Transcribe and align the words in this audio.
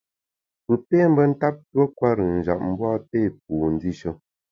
Pù 0.65 0.73
pé 0.87 0.97
mbe 1.11 1.23
ntap 1.31 1.55
tuo 1.71 1.83
kwer-ùn 1.97 2.31
njap, 2.39 2.59
mbu 2.69 2.83
a 2.93 2.95
pé 3.09 3.19
pu 3.43 3.53
ndishe. 3.73 4.09